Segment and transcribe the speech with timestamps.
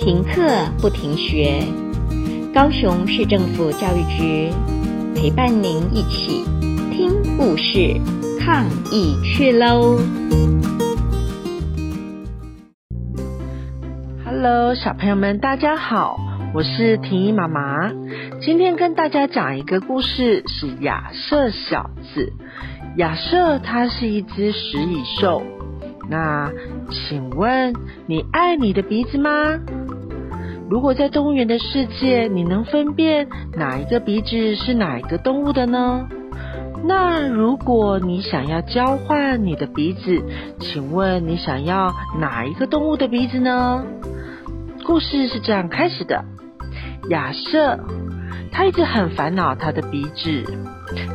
[0.00, 0.32] 停课
[0.80, 1.62] 不停学，
[2.54, 4.50] 高雄市政府教育局
[5.14, 6.42] 陪伴您一起
[6.90, 8.00] 听故事、
[8.40, 9.98] 抗疫去喽
[14.24, 16.18] ！Hello，小朋友们，大家好，
[16.54, 17.92] 我是婷宜妈妈。
[18.40, 22.32] 今天跟大家讲一个故事，是亚瑟小子。
[22.96, 25.42] 亚瑟他是一只食蚁兽。
[26.10, 26.50] 那
[26.90, 27.72] 请问
[28.06, 29.30] 你爱你的鼻子吗？
[30.68, 36.08] 如果在动物园的世界，你能分辨哪一个鼻子是哪一个动物的呢？
[36.84, 40.22] 那如果你想要交换你的鼻子，
[40.58, 43.84] 请问你想要哪一个动物的鼻子呢？
[44.84, 46.24] 故事是这样开始的：
[47.10, 47.78] 亚瑟
[48.52, 50.44] 他一直很烦恼他的鼻子，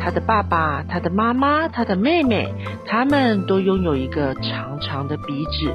[0.00, 2.52] 他的爸爸、他的妈妈、他的妹妹，
[2.86, 5.72] 他们都拥有一个长长的鼻子，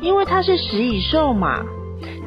[0.00, 1.64] 因为他是食蚁兽嘛。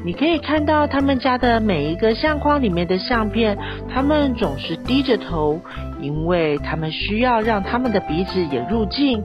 [0.03, 3.57] 你可以看到他们家的每一个相框里面的相片，
[3.91, 5.59] 他们总是低着头，
[5.99, 9.23] 因为他们需要让他们的鼻子也入镜。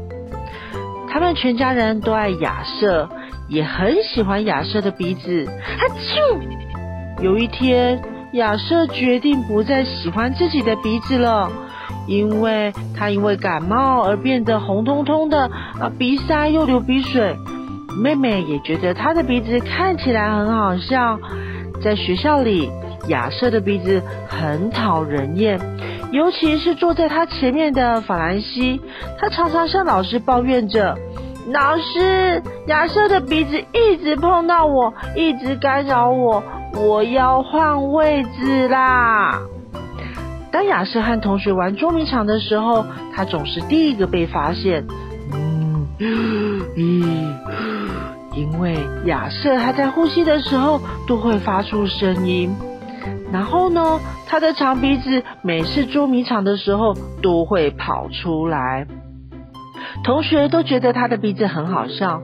[1.07, 3.09] 他们全家人都爱亚瑟，
[3.49, 5.45] 也很喜欢亚瑟的鼻子。
[5.45, 7.23] 哈啾！
[7.23, 8.01] 有一天，
[8.33, 11.51] 亚瑟决定不再喜欢自己的鼻子了，
[12.07, 15.51] 因为他因为感冒而变得红彤彤的，
[15.81, 17.37] 啊，鼻塞又流鼻水。
[18.01, 21.19] 妹妹也觉得他的鼻子看起来很好笑，
[21.83, 22.71] 在学校里，
[23.09, 25.59] 亚瑟的鼻子很讨人厌，
[26.13, 28.81] 尤其是坐在他前面的法兰西，
[29.19, 30.97] 他常常向老师抱怨着
[31.53, 36.41] ：“老师，亚瑟的鼻子一直碰到我，一直干扰我，
[36.75, 39.41] 我要换位置啦！”
[40.53, 44.85] 当亚瑟和同学玩捉迷藏的时候，他总是第一个被发现。
[45.99, 47.37] 嗯，嗯。
[48.35, 52.55] 因为亚瑟他在呼吸的时候都会发出声音，
[53.33, 58.87] 然后呢，他的长鼻子每次捉迷藏的时候都会跑出来。
[60.05, 62.23] 同学都觉得他的鼻子很好笑，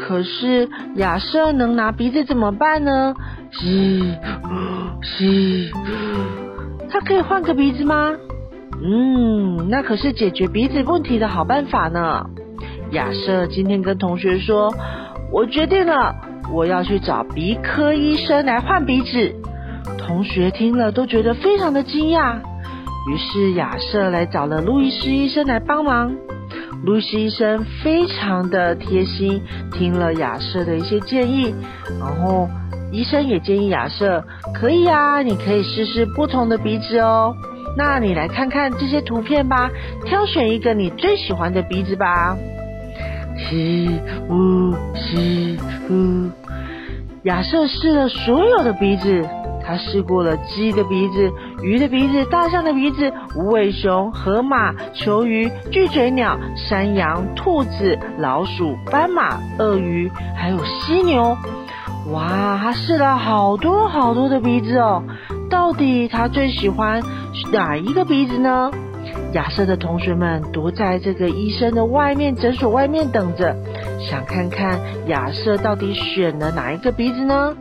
[0.00, 3.14] 可是亚瑟能拿鼻子怎么办呢？
[3.52, 4.14] 吸，
[5.02, 5.70] 吸，
[6.88, 8.16] 他可以换个鼻子吗？
[8.82, 12.24] 嗯，那可是解决鼻子问题的好办法呢。
[12.92, 14.72] 亚瑟今天跟同学说。
[15.32, 16.12] 我决定了，
[16.52, 19.32] 我要去找鼻科医生来换鼻子。
[19.96, 22.34] 同学听了都觉得非常的惊讶。
[23.08, 26.12] 于是亚瑟来找了路易斯医生来帮忙。
[26.84, 29.42] 露西医生非常的贴心，
[29.72, 31.54] 听了亚瑟的一些建议，
[32.00, 32.48] 然后
[32.90, 34.24] 医生也建议亚瑟，
[34.54, 37.34] 可以啊，你可以试试不同的鼻子哦。
[37.76, 39.70] 那你来看看这些图片吧，
[40.06, 42.36] 挑选一个你最喜欢的鼻子吧。
[43.36, 43.88] 吸
[44.28, 45.58] 呜吸
[45.90, 46.30] 呜，
[47.24, 49.24] 亚瑟试了所有的鼻子，
[49.62, 51.30] 他试过了鸡的鼻子、
[51.62, 61.36] 鱼的鼻子、大象的鼻子、无尾熊、河马、球鱼、巨嘴鸟、山羊、兔子、老鼠、斑马、鳄鱼，还有犀牛。
[62.12, 65.02] 哇，他试了好多好多的鼻子哦，
[65.50, 67.02] 到底他最喜欢
[67.52, 68.70] 哪一个鼻子呢？
[69.32, 73.54] 亚瑟的同学们躲在这个医生的外面诊所外面等着，
[74.00, 77.54] 想看看亚瑟到底选了哪一个鼻子呢？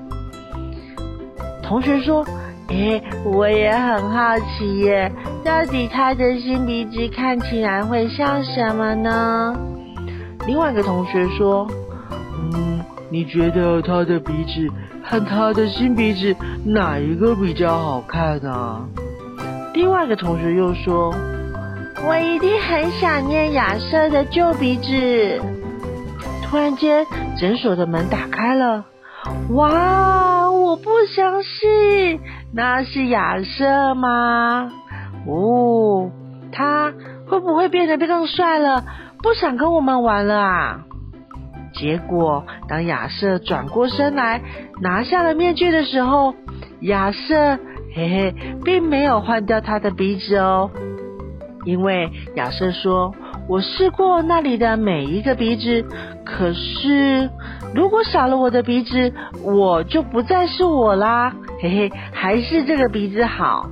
[1.61, 2.25] 同学说
[2.69, 5.11] ：“诶，我也很好奇耶，
[5.43, 9.55] 到底他的新鼻子看起来会像什么呢？”
[10.47, 11.67] 另外一个同学说
[12.53, 12.79] ：“嗯，
[13.09, 14.67] 你觉得他的鼻子
[15.03, 18.87] 和他的新鼻子哪一个比较好看呢？”
[19.73, 21.13] 另外一个同学又说。
[22.07, 25.41] 我一定很想念亚瑟的旧鼻子。
[26.41, 27.05] 突然间，
[27.37, 28.85] 诊所的门打开了。
[29.49, 30.49] 哇！
[30.49, 31.69] 我不相信，
[32.51, 34.71] 那是亚瑟吗？
[35.27, 36.09] 哦，
[36.51, 36.91] 他
[37.27, 38.83] 会不会变得更帅了？
[39.21, 40.79] 不想跟我们玩了啊？
[41.73, 44.41] 结果，当亚瑟转过身来，
[44.81, 46.33] 拿下了面具的时候，
[46.81, 47.59] 亚瑟
[47.93, 50.71] 嘿嘿，并没有换掉他的鼻子哦。
[51.65, 53.13] 因为亚瑟说
[53.47, 55.85] ：“我试过那里的每一个鼻子，
[56.25, 57.29] 可是
[57.75, 59.13] 如果少了我的鼻子，
[59.43, 63.69] 我就不再是我啦。”嘿嘿，还是这个鼻子好。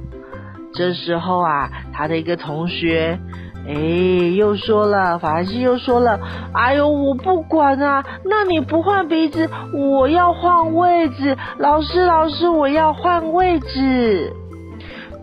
[0.74, 3.20] 这时候啊，他的一个同学，
[3.68, 3.74] 哎，
[4.36, 6.20] 又说了，法兰西又说了
[6.54, 8.06] ：“哎呦，我不管啊！
[8.26, 11.38] 那你不换鼻子，我要换位置。
[11.58, 14.34] 老师，老师，我要换位置。”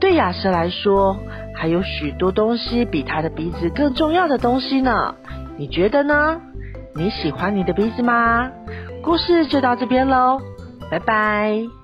[0.01, 1.17] 对亚瑟来说。
[1.57, 5.15] 还有许多东西比他的鼻子更重要的东西呢，
[5.57, 6.41] 你觉得呢？
[6.97, 8.51] 你喜欢你的鼻子吗？
[9.01, 10.41] 故事就到这边喽，
[10.91, 11.84] 拜拜。